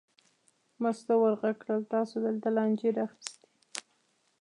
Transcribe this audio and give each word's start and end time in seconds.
مستو 0.81 1.13
ور 1.19 1.33
غږ 1.41 1.55
کړل: 1.63 1.81
تاسې 1.93 2.15
دلته 2.25 2.47
لانجې 2.55 2.89
را 2.95 3.01
اخیستې. 3.07 3.47